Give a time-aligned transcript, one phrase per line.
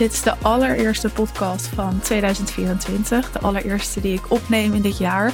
[0.00, 3.32] Dit is de allereerste podcast van 2024.
[3.32, 5.32] De allereerste die ik opneem in dit jaar.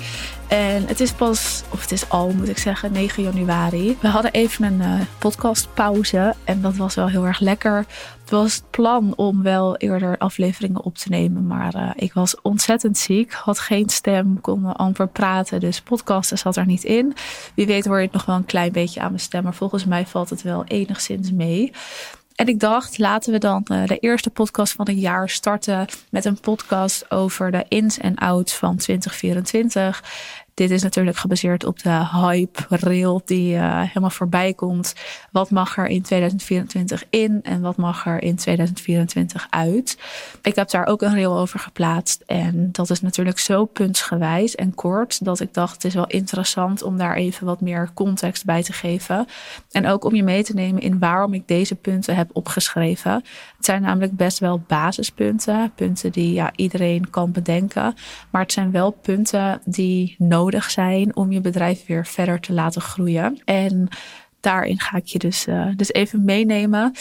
[0.49, 3.97] En het is pas, of het is al moet ik zeggen, 9 januari.
[4.01, 7.77] We hadden even een uh, podcastpauze en dat was wel heel erg lekker.
[8.21, 12.41] Het was het plan om wel eerder afleveringen op te nemen, maar uh, ik was
[12.41, 17.15] ontzettend ziek, had geen stem, kon amper praten, dus podcasten zat er niet in.
[17.55, 19.85] Wie weet hoor je het nog wel een klein beetje aan mijn stem, maar volgens
[19.85, 21.73] mij valt het wel enigszins mee.
[22.37, 26.25] En ik dacht, laten we dan uh, de eerste podcast van het jaar starten met
[26.25, 30.03] een podcast over de ins en outs van 2024.
[30.57, 34.95] Dit is natuurlijk gebaseerd op de hype rail die uh, helemaal voorbij komt.
[35.31, 39.99] Wat mag er in 2024 in en wat mag er in 2024 uit?
[40.43, 42.23] Ik heb daar ook een rail over geplaatst.
[42.27, 46.83] En dat is natuurlijk zo puntsgewijs en kort dat ik dacht het is wel interessant
[46.83, 49.27] om daar even wat meer context bij te geven.
[49.71, 53.13] En ook om je mee te nemen in waarom ik deze punten heb opgeschreven.
[53.57, 55.73] Het zijn namelijk best wel basispunten.
[55.75, 57.95] Punten die ja, iedereen kan bedenken.
[58.31, 62.53] Maar het zijn wel punten die nodig nodig zijn om je bedrijf weer verder te
[62.53, 63.41] laten groeien.
[63.45, 63.89] En
[64.41, 66.93] daarin ga ik je dus, uh, dus even meenemen.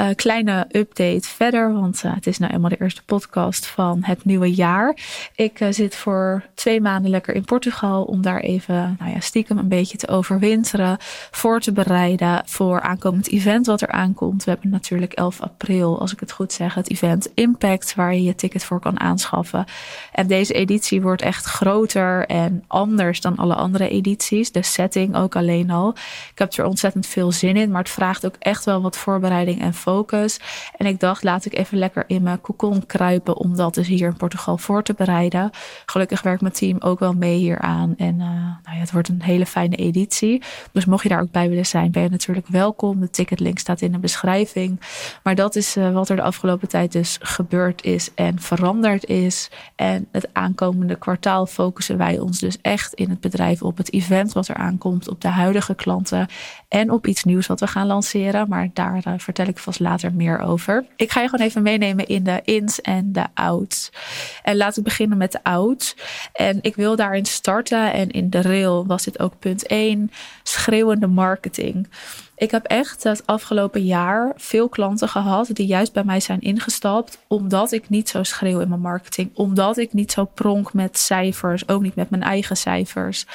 [0.00, 4.24] Uh, kleine update verder, want uh, het is nou eenmaal de eerste podcast van het
[4.24, 4.96] nieuwe jaar.
[5.34, 9.68] Ik zit voor twee maanden lekker in Portugal om daar even nou ja, stiekem een
[9.68, 10.96] beetje te overwinteren.
[11.30, 14.44] Voor te bereiden voor aankomend event wat er aankomt.
[14.44, 18.22] We hebben natuurlijk 11 april, als ik het goed zeg, het event Impact, waar je
[18.22, 19.64] je ticket voor kan aanschaffen.
[20.12, 24.52] En deze editie wordt echt groter en anders dan alle andere edities.
[24.52, 25.90] De setting ook alleen al.
[26.30, 27.70] Ik heb er ontzettend veel zin in.
[27.70, 30.40] Maar het vraagt ook echt wel wat voorbereiding en focus.
[30.76, 33.36] En ik dacht, laat ik even lekker in mijn cocon kruipen.
[33.36, 35.50] Om dat dus hier in Portugal voor te bereiden.
[35.86, 37.94] Gelukkig werkt mijn team ook wel mee hieraan.
[37.96, 40.42] En uh, nou ja, het wordt een hele fijne editie.
[40.72, 43.00] Dus mocht je daar ook bij willen zijn, ben je natuurlijk welkom.
[43.00, 44.80] De ticketlink staat in de beschrijving.
[45.22, 49.50] Maar dat is uh, wat er de afgelopen tijd dus gebeurd is en veranderd is.
[49.76, 54.32] En het aankomende kwartaal focussen wij ons dus echt in het bedrijf op het event
[54.32, 55.08] wat er aankomt.
[55.08, 56.28] Op de huidige klanten
[56.74, 58.48] en op iets nieuws wat we gaan lanceren.
[58.48, 60.84] Maar daar uh, vertel ik vast later meer over.
[60.96, 63.90] Ik ga je gewoon even meenemen in de ins en de outs.
[64.42, 65.96] En laten we beginnen met de outs.
[66.32, 67.92] En ik wil daarin starten.
[67.92, 70.10] En in de rail was dit ook punt 1.
[70.42, 71.88] Schreeuwende marketing.
[72.36, 77.18] Ik heb echt het afgelopen jaar veel klanten gehad die juist bij mij zijn ingestapt.
[77.26, 79.30] Omdat ik niet zo schreeuw in mijn marketing.
[79.34, 81.68] Omdat ik niet zo pronk met cijfers.
[81.68, 83.26] Ook niet met mijn eigen cijfers.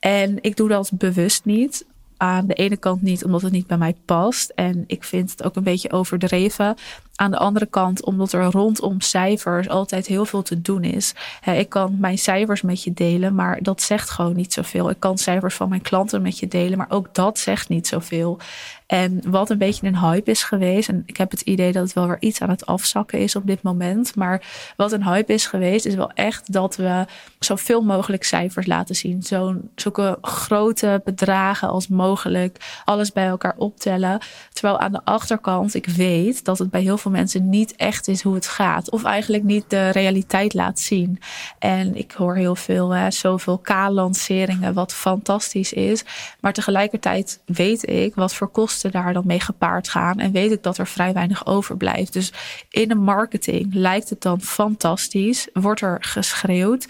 [0.00, 1.84] En ik doe dat bewust niet
[2.20, 4.52] aan de ene kant niet omdat het niet bij mij past.
[4.54, 6.76] En ik vind het ook een beetje overdreven.
[7.20, 11.14] Aan de andere kant, omdat er rondom cijfers altijd heel veel te doen is.
[11.44, 14.90] ik kan mijn cijfers met je delen, maar dat zegt gewoon niet zoveel.
[14.90, 18.38] Ik kan cijfers van mijn klanten met je delen, maar ook dat zegt niet zoveel.
[18.86, 21.92] En wat een beetje een hype is geweest, en ik heb het idee dat het
[21.92, 24.16] wel weer iets aan het afzakken is op dit moment.
[24.16, 24.42] Maar
[24.76, 27.04] wat een hype is geweest, is wel echt dat we
[27.38, 29.22] zoveel mogelijk cijfers laten zien.
[29.22, 34.18] Zo'n zulke grote bedragen als mogelijk, alles bij elkaar optellen.
[34.52, 38.22] Terwijl aan de achterkant ik weet dat het bij heel veel mensen niet echt is
[38.22, 38.90] hoe het gaat.
[38.90, 41.20] Of eigenlijk niet de realiteit laat zien.
[41.58, 46.04] En ik hoor heel veel, hè, zoveel K-lanceringen, wat fantastisch is.
[46.40, 50.18] Maar tegelijkertijd weet ik wat voor kosten daar dan mee gepaard gaan.
[50.18, 52.12] En weet ik dat er vrij weinig overblijft.
[52.12, 52.32] Dus
[52.70, 55.48] in de marketing lijkt het dan fantastisch.
[55.52, 56.86] Wordt er geschreeuwd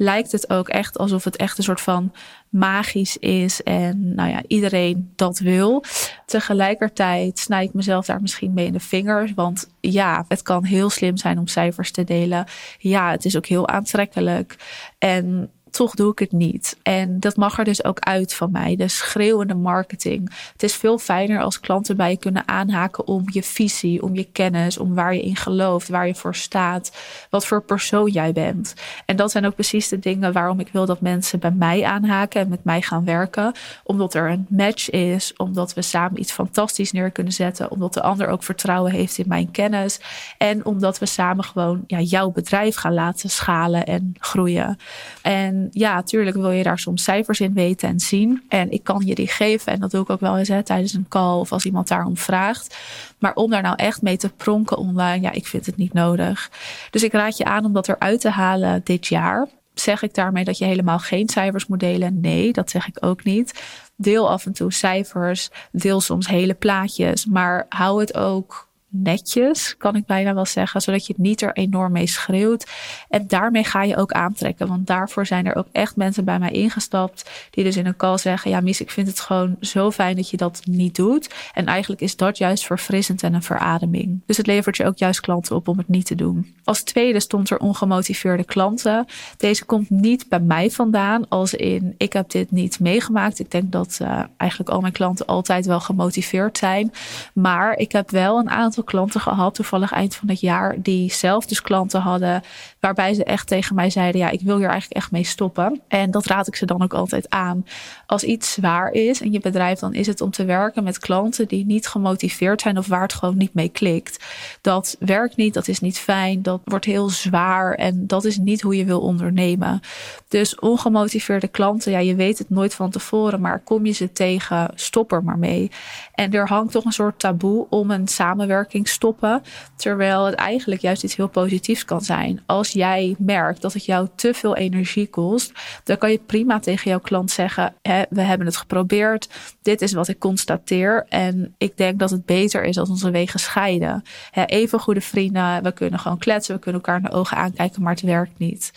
[0.00, 2.12] lijkt het ook echt alsof het echt een soort van
[2.48, 5.84] magisch is en nou ja, iedereen dat wil.
[6.26, 10.90] Tegelijkertijd snij ik mezelf daar misschien mee in de vingers, want ja, het kan heel
[10.90, 12.44] slim zijn om cijfers te delen.
[12.78, 14.56] Ja, het is ook heel aantrekkelijk
[14.98, 16.76] en toch doe ik het niet.
[16.82, 18.76] En dat mag er dus ook uit van mij.
[18.76, 20.30] De schreeuwende marketing.
[20.52, 24.28] Het is veel fijner als klanten bij je kunnen aanhaken om je visie, om je
[24.32, 26.96] kennis, om waar je in gelooft, waar je voor staat,
[27.30, 28.74] wat voor persoon jij bent.
[29.06, 32.40] En dat zijn ook precies de dingen waarom ik wil dat mensen bij mij aanhaken
[32.40, 33.52] en met mij gaan werken.
[33.84, 38.02] Omdat er een match is, omdat we samen iets fantastisch neer kunnen zetten, omdat de
[38.02, 40.00] ander ook vertrouwen heeft in mijn kennis
[40.38, 44.78] en omdat we samen gewoon ja, jouw bedrijf gaan laten schalen en groeien.
[45.22, 48.42] En ja, natuurlijk wil je daar soms cijfers in weten en zien.
[48.48, 49.72] En ik kan je die geven.
[49.72, 52.16] En dat doe ik ook wel eens hè, tijdens een call of als iemand daarom
[52.16, 52.76] vraagt.
[53.18, 56.50] Maar om daar nou echt mee te pronken online, ja, ik vind het niet nodig.
[56.90, 59.48] Dus ik raad je aan om dat eruit te halen dit jaar.
[59.74, 62.20] Zeg ik daarmee dat je helemaal geen cijfers moet delen?
[62.20, 63.62] Nee, dat zeg ik ook niet.
[63.96, 69.96] Deel af en toe cijfers, deel soms hele plaatjes, maar hou het ook netjes, kan
[69.96, 72.66] ik bijna wel zeggen, zodat je niet er enorm mee schreeuwt.
[73.08, 76.50] En daarmee ga je ook aantrekken, want daarvoor zijn er ook echt mensen bij mij
[76.50, 80.16] ingestapt die dus in een call zeggen: Ja, Mies, ik vind het gewoon zo fijn
[80.16, 81.34] dat je dat niet doet.
[81.52, 84.20] En eigenlijk is dat juist verfrissend en een verademing.
[84.26, 86.54] Dus het levert je ook juist klanten op om het niet te doen.
[86.64, 89.06] Als tweede stond er ongemotiveerde klanten.
[89.36, 93.38] Deze komt niet bij mij vandaan, als in ik heb dit niet meegemaakt.
[93.38, 96.92] Ik denk dat uh, eigenlijk al mijn klanten altijd wel gemotiveerd zijn.
[97.34, 101.46] Maar ik heb wel een aantal klanten gehad, toevallig eind van het jaar, die zelf
[101.46, 102.42] dus klanten hadden,
[102.80, 105.80] waarbij ze echt tegen mij zeiden: Ja, ik wil hier eigenlijk echt mee stoppen.
[105.88, 107.66] En dat raad ik ze dan ook altijd aan.
[108.06, 111.48] Als iets zwaar is in je bedrijf, dan is het om te werken met klanten
[111.48, 114.24] die niet gemotiveerd zijn of waar het gewoon niet mee klikt.
[114.60, 118.60] Dat werkt niet, dat is niet fijn, dat wordt heel zwaar en dat is niet
[118.60, 119.80] hoe je wil ondernemen.
[120.28, 124.70] Dus ongemotiveerde klanten, ja, je weet het nooit van tevoren, maar kom je ze tegen,
[124.74, 125.70] stop er maar mee.
[126.14, 129.42] En er hangt toch een soort taboe om een samenwerking stoppen,
[129.76, 132.40] terwijl het eigenlijk juist iets heel positiefs kan zijn.
[132.46, 135.52] Als jij merkt dat het jou te veel energie kost,
[135.84, 137.74] dan kan je prima tegen jouw klant zeggen:
[138.10, 139.28] we hebben het geprobeerd,
[139.62, 143.40] dit is wat ik constateer en ik denk dat het beter is als onze wegen
[143.40, 144.02] scheiden.
[144.46, 147.92] even goede vrienden, we kunnen gewoon kletsen, we kunnen elkaar in de ogen aankijken, maar
[147.92, 148.72] het werkt niet.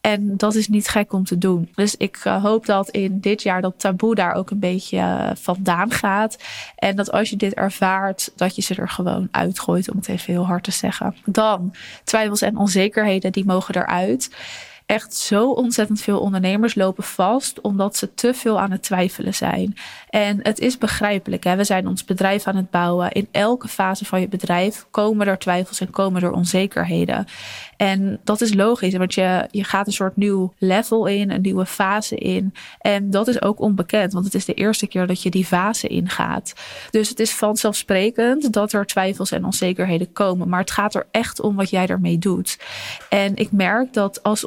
[0.00, 1.70] En dat is niet gek om te doen.
[1.74, 5.30] Dus ik eh, hoop dat in dit jaar dat taboe daar ook een beetje eh,
[5.34, 6.36] vandaan gaat.
[6.76, 10.32] En dat als je dit ervaart, dat je ze er gewoon uitgooit, om het even
[10.32, 11.14] heel hard te zeggen.
[11.24, 14.30] Dan twijfels en onzekerheden, die mogen eruit
[14.86, 19.76] echt zo ontzettend veel ondernemers lopen vast omdat ze te veel aan het twijfelen zijn.
[20.10, 21.44] En het is begrijpelijk.
[21.44, 21.56] Hè?
[21.56, 23.12] We zijn ons bedrijf aan het bouwen.
[23.12, 27.26] In elke fase van je bedrijf komen er twijfels en komen er onzekerheden.
[27.76, 31.66] En dat is logisch, want je, je gaat een soort nieuw level in, een nieuwe
[31.66, 32.54] fase in.
[32.78, 35.88] En dat is ook onbekend, want het is de eerste keer dat je die fase
[35.88, 36.54] ingaat.
[36.90, 40.48] Dus het is vanzelfsprekend dat er twijfels en onzekerheden komen.
[40.48, 42.58] Maar het gaat er echt om wat jij ermee doet.
[43.08, 44.44] En ik merk dat als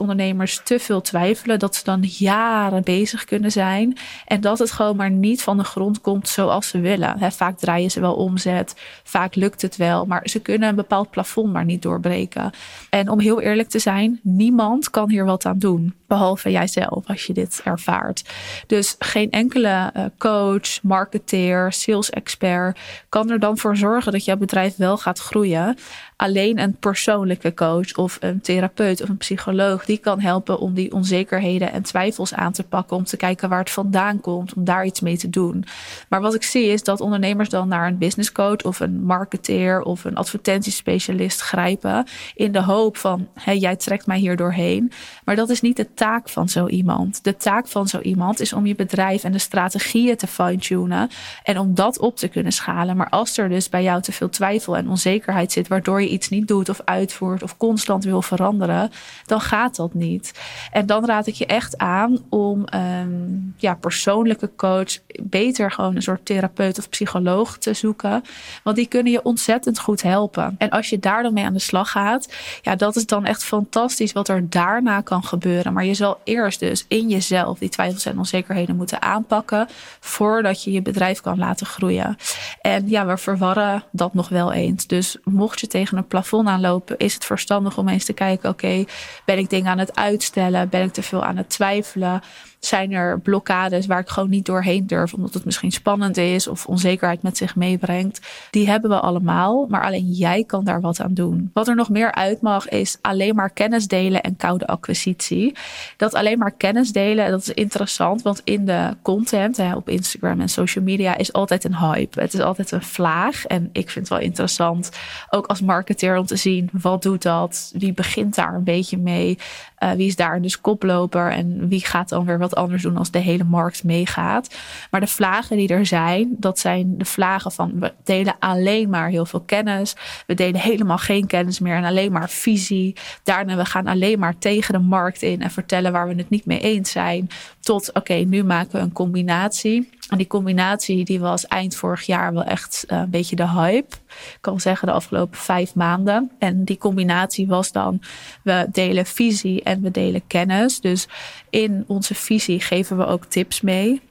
[0.63, 3.97] te veel twijfelen, dat ze dan jaren bezig kunnen zijn.
[4.25, 7.31] En dat het gewoon maar niet van de grond komt zoals ze willen.
[7.31, 11.53] vaak draaien ze wel omzet, vaak lukt het wel, maar ze kunnen een bepaald plafond
[11.53, 12.51] maar niet doorbreken.
[12.89, 15.93] En om heel eerlijk te zijn, niemand kan hier wat aan doen.
[16.07, 18.23] Behalve jijzelf als je dit ervaart.
[18.67, 24.37] Dus geen enkele uh, coach, marketeer, sales expert kan er dan voor zorgen dat jouw
[24.37, 25.77] bedrijf wel gaat groeien.
[26.15, 30.93] Alleen een persoonlijke coach of een therapeut of een psycholoog die kan helpen om die
[30.93, 32.97] onzekerheden en twijfels aan te pakken.
[32.97, 35.65] Om te kijken waar het vandaan komt, om daar iets mee te doen.
[36.09, 39.81] Maar wat ik zie is dat ondernemers dan naar een business coach of een marketeer
[39.81, 42.05] of een advertentiespecialist grijpen.
[42.35, 44.91] In de hoop van hey, jij trekt mij hier doorheen.
[45.25, 47.23] Maar dat is niet de taak van zo iemand.
[47.23, 51.09] De taak van zo iemand is om je bedrijf en de strategieën te fine-tunen
[51.43, 52.97] en om dat op te kunnen schalen.
[52.97, 56.29] Maar als er dus bij jou te veel twijfel en onzekerheid zit, waardoor je iets
[56.29, 58.91] niet doet of uitvoert of constant wil veranderen,
[59.25, 60.31] dan gaat dat niet.
[60.71, 66.01] En dan raad ik je echt aan om um, ja, persoonlijke coach, beter gewoon een
[66.01, 68.23] soort therapeut of psycholoog te zoeken.
[68.63, 70.55] Want die kunnen je ontzettend goed helpen.
[70.57, 73.43] En als je daar dan mee aan de slag gaat, ja, dat is dan echt
[73.43, 75.73] fantastisch wat er daarna kan gebeuren.
[75.73, 79.67] Maar je zal eerst dus in jezelf die twijfels en onzekerheden moeten aanpakken
[79.99, 82.17] voordat je je bedrijf kan laten groeien.
[82.61, 84.87] En ja, we verwarren dat nog wel eens.
[84.87, 88.85] Dus mocht je tegen een plafond aanlopen, is het verstandig om eens te kijken: oké,
[89.25, 90.69] ben ik dingen aan het uitstellen?
[90.69, 92.21] Ben ik te veel aan het twijfelen?
[92.59, 96.65] zijn er blokkades waar ik gewoon niet doorheen durf, omdat het misschien spannend is of
[96.65, 98.27] onzekerheid met zich meebrengt.
[98.51, 101.49] Die hebben we allemaal, maar alleen jij kan daar wat aan doen.
[101.53, 105.55] Wat er nog meer uit mag, is alleen maar kennis delen en koude acquisitie.
[105.97, 110.41] Dat alleen maar kennis delen, dat is interessant, want in de content hè, op Instagram
[110.41, 112.21] en social media is altijd een hype.
[112.21, 114.89] Het is altijd een vlaag en ik vind het wel interessant,
[115.29, 119.37] ook als marketeer om te zien wat doet dat, wie begint daar een beetje mee,
[119.79, 123.11] uh, wie is daar dus koploper en wie gaat dan weer wat anders doen als
[123.11, 124.55] de hele markt meegaat.
[124.91, 129.09] Maar de vlagen die er zijn, dat zijn de vlagen van we delen alleen maar
[129.09, 129.95] heel veel kennis.
[130.27, 132.95] We delen helemaal geen kennis meer en alleen maar visie.
[133.23, 136.45] Daarna we gaan alleen maar tegen de markt in en vertellen waar we het niet
[136.45, 137.29] mee eens zijn.
[137.59, 139.89] Tot oké, nu maken we een combinatie.
[140.09, 143.95] En die combinatie die was eind vorig jaar wel echt uh, een beetje de hype.
[144.07, 146.31] Ik kan zeggen de afgelopen vijf maanden.
[146.39, 148.01] En die combinatie was dan,
[148.43, 150.79] we delen visie en we delen kennis.
[150.79, 151.07] Dus
[151.49, 154.01] in onze visie geven we ook tips mee.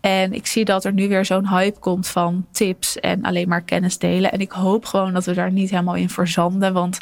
[0.00, 3.62] En ik zie dat er nu weer zo'n hype komt van tips en alleen maar
[3.62, 4.32] kennis delen.
[4.32, 6.72] En ik hoop gewoon dat we daar niet helemaal in verzanden.
[6.72, 6.98] Want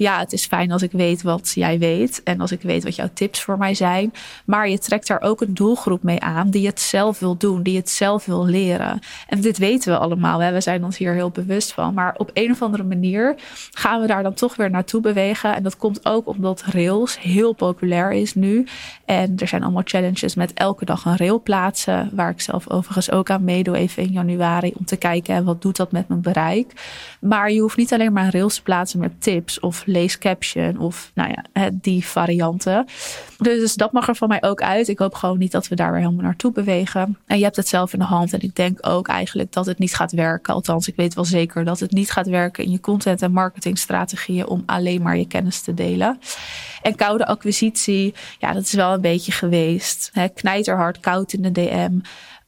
[0.00, 2.96] ja, het is fijn als ik weet wat jij weet en als ik weet wat
[2.96, 4.12] jouw tips voor mij zijn.
[4.44, 7.76] Maar je trekt daar ook een doelgroep mee aan die het zelf wil doen, die
[7.76, 8.98] het zelf wil leren.
[9.28, 10.52] En dit weten we allemaal, hè?
[10.52, 11.94] we zijn ons hier heel bewust van.
[11.94, 13.34] Maar op een of andere manier
[13.70, 15.54] gaan we daar dan toch weer naartoe bewegen.
[15.54, 18.66] En dat komt ook omdat Rails heel populair is nu.
[19.04, 23.10] En er zijn allemaal challenges met elke dag een rail plaatsen, waar ik zelf overigens
[23.10, 26.72] ook aan meedoe even in januari om te kijken wat doet dat met mijn bereik.
[27.20, 31.10] Maar je hoeft niet alleen maar rails te plaatsen met tips of lees caption of
[31.14, 32.86] nou ja, die varianten.
[33.38, 34.88] Dus dat mag er van mij ook uit.
[34.88, 37.18] Ik hoop gewoon niet dat we daar weer helemaal naartoe bewegen.
[37.26, 38.32] En je hebt het zelf in de hand.
[38.32, 40.54] En ik denk ook eigenlijk dat het niet gaat werken.
[40.54, 44.46] Althans, ik weet wel zeker dat het niet gaat werken in je content- en marketingstrategieën
[44.46, 46.18] om alleen maar je kennis te delen.
[46.82, 50.12] En koude acquisitie, ja, dat is wel een beetje geweest.
[50.34, 51.98] Knijterhard, koud in de DM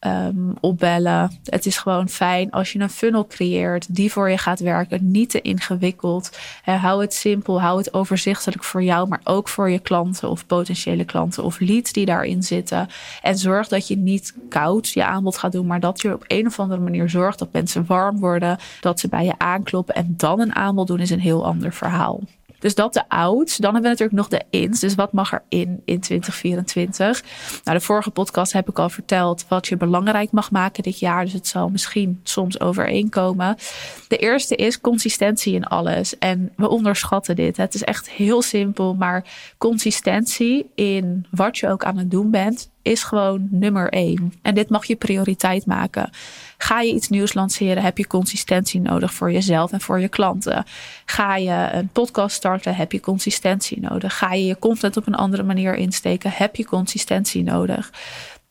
[0.06, 1.40] um, opbellen.
[1.44, 5.10] Het is gewoon fijn als je een funnel creëert die voor je gaat werken.
[5.10, 6.38] Niet te ingewikkeld.
[6.64, 11.04] hou het simpel, hou het overzichtelijk voor jou, maar ook voor je klanten of potentiële
[11.04, 12.88] klanten of leads die daarin zitten.
[13.22, 16.46] En zorg dat je niet koud je aanbod gaat doen, maar dat je op een
[16.46, 20.40] of andere manier zorgt dat mensen warm worden, dat ze bij je aankloppen en dan
[20.40, 22.20] een aanbod doen is een heel ander verhaal.
[22.62, 23.56] Dus dat de ouds.
[23.56, 24.80] Dan hebben we natuurlijk nog de ins.
[24.80, 27.22] Dus wat mag er in in 2024?
[27.64, 31.24] Nou, de vorige podcast heb ik al verteld wat je belangrijk mag maken dit jaar.
[31.24, 33.56] Dus het zal misschien soms overeenkomen.
[34.08, 36.18] De eerste is consistentie in alles.
[36.18, 37.56] En we onderschatten dit.
[37.56, 39.24] Het is echt heel simpel, maar
[39.58, 44.32] consistentie in wat je ook aan het doen bent is gewoon nummer één.
[44.42, 46.10] En dit mag je prioriteit maken.
[46.58, 50.64] Ga je iets nieuws lanceren, heb je consistentie nodig voor jezelf en voor je klanten.
[51.04, 54.18] Ga je een podcast starten, heb je consistentie nodig.
[54.18, 57.90] Ga je je content op een andere manier insteken, heb je consistentie nodig.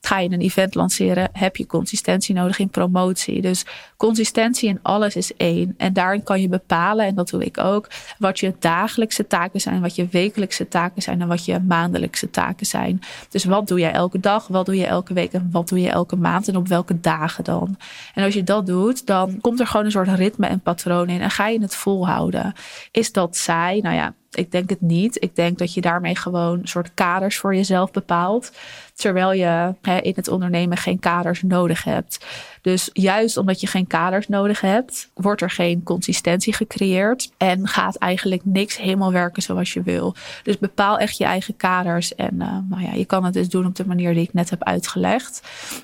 [0.01, 3.41] Ga je een event lanceren, heb je consistentie nodig in promotie.
[3.41, 3.65] Dus
[3.97, 5.73] consistentie in alles is één.
[5.77, 9.81] En daarin kan je bepalen, en dat doe ik ook, wat je dagelijkse taken zijn,
[9.81, 13.01] wat je wekelijkse taken zijn en wat je maandelijkse taken zijn.
[13.29, 15.89] Dus wat doe je elke dag, wat doe je elke week en wat doe je
[15.89, 17.77] elke maand en op welke dagen dan?
[18.13, 21.21] En als je dat doet, dan komt er gewoon een soort ritme en patroon in
[21.21, 22.53] en ga je het volhouden.
[22.91, 23.81] Is dat saai?
[23.81, 25.23] Nou ja, ik denk het niet.
[25.23, 28.51] Ik denk dat je daarmee gewoon een soort kaders voor jezelf bepaalt.
[28.93, 32.25] Terwijl je hè, in het ondernemen geen kaders nodig hebt.
[32.61, 37.31] Dus juist omdat je geen kaders nodig hebt, wordt er geen consistentie gecreëerd.
[37.37, 40.15] En gaat eigenlijk niks helemaal werken zoals je wil.
[40.43, 42.15] Dus bepaal echt je eigen kaders.
[42.15, 44.63] En uh, ja, je kan het dus doen op de manier die ik net heb
[44.63, 45.41] uitgelegd.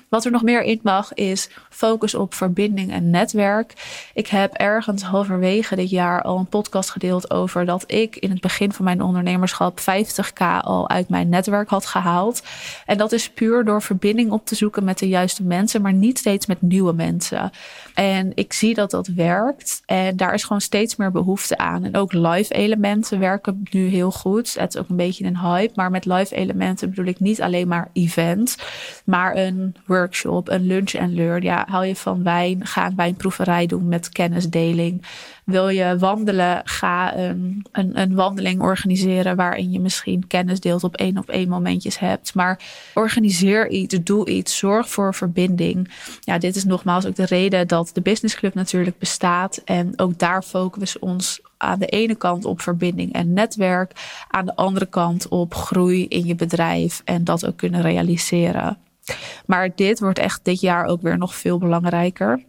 [0.08, 3.72] Wat er nog meer in mag, is focus op verbinding en netwerk.
[4.14, 8.40] Ik heb ergens halverwege dit jaar al een podcast gedeeld over dat ik in het
[8.40, 12.42] begin van mijn ondernemerschap 50k al uit mijn netwerk had gehaald.
[12.86, 16.18] En dat is puur door verbinding op te zoeken met de juiste mensen, maar niet
[16.18, 17.50] steeds met nieuwe mensen.
[17.94, 19.82] En ik zie dat dat werkt.
[19.86, 21.84] En daar is gewoon steeds meer behoefte aan.
[21.84, 24.54] En ook live elementen werken nu heel goed.
[24.54, 25.72] Het is ook een beetje een hype.
[25.74, 28.56] Maar met live elementen bedoel ik niet alleen maar event.
[29.04, 31.42] Maar een workshop, een lunch en learn.
[31.42, 35.02] Ja, hou je van wijn, ga een wijnproeverij doen met kennisdeling.
[35.48, 40.96] Wil je wandelen, ga een, een, een wandeling organiseren waarin je misschien kennis deelt op
[40.96, 42.34] één op één momentjes hebt.
[42.34, 42.60] Maar
[42.94, 45.90] organiseer iets, doe iets, zorg voor verbinding.
[46.20, 49.62] Ja, dit is nogmaals ook de reden dat de Business Club natuurlijk bestaat.
[49.64, 53.92] En ook daar focussen we ons aan de ene kant op verbinding en netwerk,
[54.28, 58.78] aan de andere kant op groei in je bedrijf en dat ook kunnen realiseren.
[59.46, 62.42] Maar dit wordt echt dit jaar ook weer nog veel belangrijker.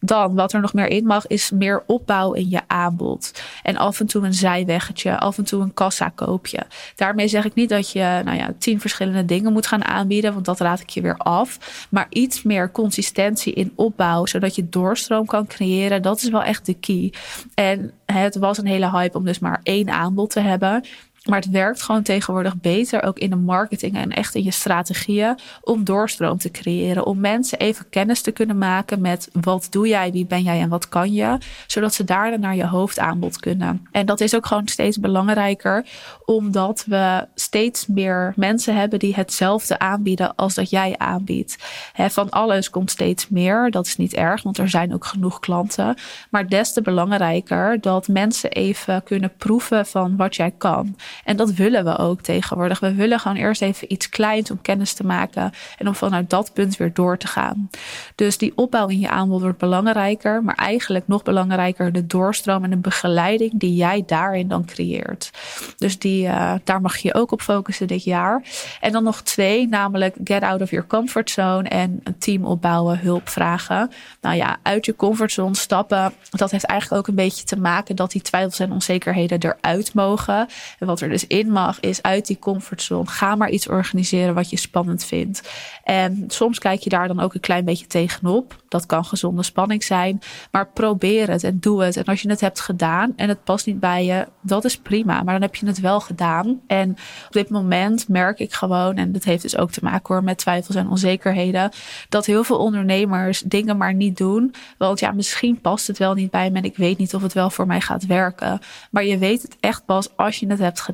[0.00, 3.42] Dan, wat er nog meer in mag, is meer opbouw in je aanbod.
[3.62, 6.66] En af en toe een zijweggetje, af en toe een kassakoopje.
[6.94, 10.44] Daarmee zeg ik niet dat je nou ja, tien verschillende dingen moet gaan aanbieden, want
[10.44, 11.86] dat raad ik je weer af.
[11.90, 16.66] Maar iets meer consistentie in opbouw, zodat je doorstroom kan creëren, dat is wel echt
[16.66, 17.12] de key.
[17.54, 20.84] En het was een hele hype om dus maar één aanbod te hebben.
[21.28, 25.38] Maar het werkt gewoon tegenwoordig beter ook in de marketing en echt in je strategieën
[25.60, 27.06] om doorstroom te creëren.
[27.06, 30.68] Om mensen even kennis te kunnen maken met wat doe jij, wie ben jij en
[30.68, 31.38] wat kan je.
[31.66, 33.86] Zodat ze daarna naar je hoofdaanbod kunnen.
[33.92, 35.86] En dat is ook gewoon steeds belangrijker
[36.24, 41.56] omdat we steeds meer mensen hebben die hetzelfde aanbieden als dat jij aanbiedt.
[41.94, 43.70] van alles komt steeds meer.
[43.70, 45.96] Dat is niet erg, want er zijn ook genoeg klanten.
[46.30, 50.96] Maar des te belangrijker dat mensen even kunnen proeven van wat jij kan.
[51.24, 52.80] En dat willen we ook tegenwoordig.
[52.80, 56.52] We willen gewoon eerst even iets kleins om kennis te maken en om vanuit dat
[56.52, 57.70] punt weer door te gaan.
[58.14, 62.70] Dus die opbouw in je aanbod wordt belangrijker, maar eigenlijk nog belangrijker de doorstroom en
[62.70, 65.30] de begeleiding die jij daarin dan creëert.
[65.76, 68.42] Dus die, uh, daar mag je ook op focussen dit jaar.
[68.80, 72.98] En dan nog twee, namelijk get out of your comfort zone en een team opbouwen,
[72.98, 73.90] hulp vragen.
[74.20, 78.10] Nou ja, uit je comfortzone stappen, dat heeft eigenlijk ook een beetje te maken dat
[78.10, 80.48] die twijfels en onzekerheden eruit mogen.
[80.78, 83.06] En wat er dus in mag, is uit die comfortzone.
[83.06, 85.50] Ga maar iets organiseren wat je spannend vindt.
[85.84, 88.62] En soms kijk je daar dan ook een klein beetje tegenop.
[88.68, 90.20] Dat kan gezonde spanning zijn.
[90.50, 91.96] Maar probeer het en doe het.
[91.96, 95.22] En als je het hebt gedaan en het past niet bij je, dat is prima.
[95.22, 96.60] Maar dan heb je het wel gedaan.
[96.66, 96.90] En
[97.26, 100.38] op dit moment merk ik gewoon, en dat heeft dus ook te maken hoor met
[100.38, 101.70] twijfels en onzekerheden,
[102.08, 104.54] dat heel veel ondernemers dingen maar niet doen.
[104.78, 107.32] Want ja, misschien past het wel niet bij me en ik weet niet of het
[107.32, 108.60] wel voor mij gaat werken.
[108.90, 110.87] Maar je weet het echt pas als je het hebt gedaan.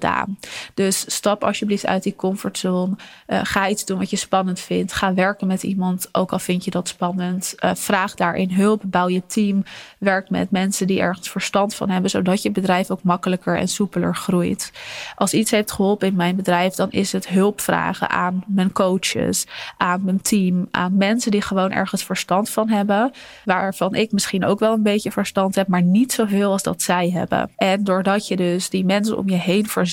[0.74, 2.96] Dus stap alsjeblieft uit die comfortzone.
[3.26, 4.92] Uh, ga iets doen wat je spannend vindt.
[4.92, 7.54] Ga werken met iemand, ook al vind je dat spannend.
[7.58, 8.82] Uh, vraag daarin hulp.
[8.86, 9.64] Bouw je team.
[9.98, 14.14] Werk met mensen die ergens verstand van hebben, zodat je bedrijf ook makkelijker en soepeler
[14.16, 14.72] groeit.
[15.16, 19.46] Als iets heeft geholpen in mijn bedrijf, dan is het hulp vragen aan mijn coaches,
[19.76, 23.12] aan mijn team, aan mensen die gewoon ergens verstand van hebben,
[23.44, 27.10] waarvan ik misschien ook wel een beetje verstand heb, maar niet zoveel als dat zij
[27.10, 27.50] hebben.
[27.56, 29.83] En doordat je dus die mensen om je heen verzamelt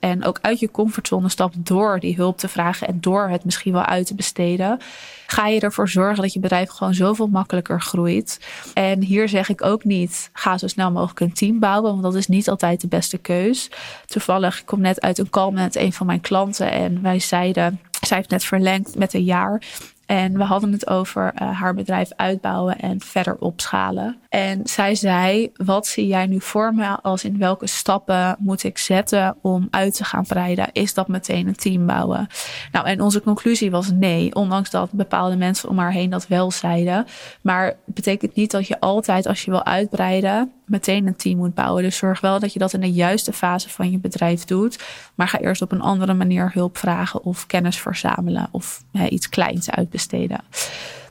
[0.00, 3.72] en ook uit je comfortzone stapt door die hulp te vragen en door het misschien
[3.72, 4.78] wel uit te besteden,
[5.26, 8.40] ga je ervoor zorgen dat je bedrijf gewoon zoveel makkelijker groeit.
[8.74, 12.14] En hier zeg ik ook niet, ga zo snel mogelijk een team bouwen, want dat
[12.14, 13.70] is niet altijd de beste keus.
[14.06, 17.80] Toevallig, ik kom net uit een call met een van mijn klanten en wij zeiden,
[18.00, 19.62] zij heeft net verlengd met een jaar.
[20.10, 24.16] En we hadden het over uh, haar bedrijf uitbouwen en verder opschalen.
[24.28, 28.78] En zij zei: Wat zie jij nu voor me als in welke stappen moet ik
[28.78, 30.68] zetten om uit te gaan breiden?
[30.72, 32.26] Is dat meteen een team bouwen?
[32.72, 36.50] Nou, en onze conclusie was nee, ondanks dat bepaalde mensen om haar heen dat wel
[36.50, 37.06] zeiden.
[37.40, 41.54] Maar het betekent niet dat je altijd, als je wil uitbreiden, meteen een team moet
[41.54, 41.82] bouwen.
[41.82, 44.78] Dus zorg wel dat je dat in de juiste fase van je bedrijf doet.
[45.14, 49.70] Maar ga eerst op een andere manier hulp vragen of kennis verzamelen of iets kleins
[49.70, 49.98] uitbesteden.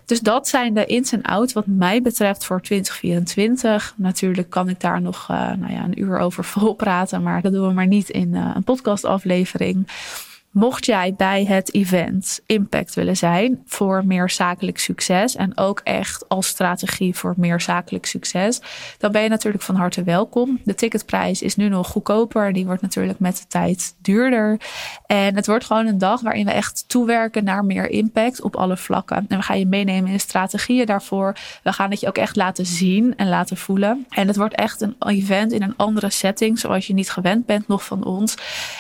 [0.06, 3.94] Dus dat zijn de ins en outs wat mij betreft voor 2024.
[3.98, 7.52] Natuurlijk kan ik daar nog uh, nou ja, een uur over vol praten, maar dat
[7.52, 9.88] doen we maar niet in uh, een podcastaflevering.
[10.52, 16.30] Mocht jij bij het event impact willen zijn voor meer zakelijk succes en ook echt
[16.30, 18.62] als strategie voor meer zakelijk succes,
[18.98, 20.60] dan ben je natuurlijk van harte welkom.
[20.64, 24.60] De ticketprijs is nu nog goedkoper, die wordt natuurlijk met de tijd duurder.
[25.06, 28.78] En het wordt gewoon een dag waarin we echt toewerken naar meer impact op alle
[28.78, 29.26] vlakken.
[29.28, 31.36] En we gaan je meenemen in strategieën daarvoor.
[31.64, 34.06] We gaan het je ook echt laten zien en laten voelen.
[34.10, 37.68] En het wordt echt een event in een andere setting, zoals je niet gewend bent
[37.68, 38.36] nog van ons.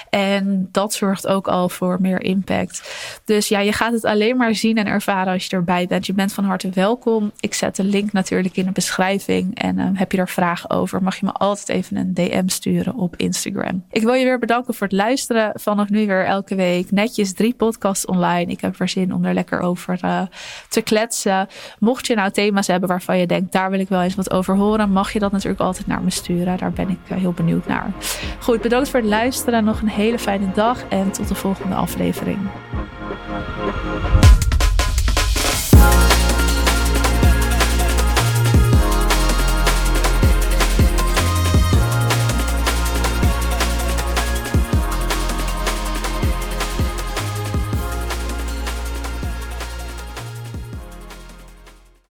[0.09, 2.93] En dat zorgt ook al voor meer impact.
[3.25, 6.05] Dus ja, je gaat het alleen maar zien en ervaren als je erbij bent.
[6.05, 7.31] Je bent van harte welkom.
[7.39, 9.59] Ik zet de link natuurlijk in de beschrijving.
[9.59, 12.95] En uh, heb je daar vragen over, mag je me altijd even een DM sturen
[12.95, 13.83] op Instagram.
[13.91, 15.51] Ik wil je weer bedanken voor het luisteren.
[15.53, 18.51] Vanaf nu weer elke week netjes drie podcasts online.
[18.51, 20.21] Ik heb er zin om er lekker over uh,
[20.69, 21.47] te kletsen.
[21.79, 24.55] Mocht je nou thema's hebben waarvan je denkt, daar wil ik wel eens wat over
[24.55, 26.57] horen, mag je dat natuurlijk altijd naar me sturen.
[26.57, 27.91] Daar ben ik uh, heel benieuwd naar.
[28.39, 29.63] Goed, bedankt voor het luisteren.
[29.63, 32.39] Nog een hele fijne dag en tot de volgende aflevering.